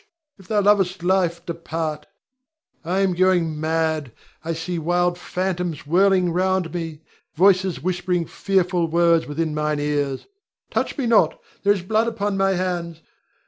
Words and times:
If 0.39 0.47
thou 0.47 0.61
lovest 0.61 1.03
life, 1.03 1.45
depart. 1.45 2.07
I'm 2.83 3.13
going 3.13 3.59
mad: 3.61 4.11
I 4.43 4.53
see 4.53 4.79
wild 4.79 5.15
phantoms 5.19 5.85
whirling 5.85 6.33
round 6.33 6.73
me, 6.73 7.01
voices 7.35 7.83
whispering 7.83 8.25
fearful 8.25 8.87
words 8.87 9.27
within 9.27 9.53
mine 9.53 9.79
ears. 9.79 10.25
Touch 10.71 10.97
me 10.97 11.05
not, 11.05 11.39
there 11.61 11.73
is 11.73 11.83
blood 11.83 12.07
upon 12.07 12.35
my 12.35 12.53
hands! 12.53 13.03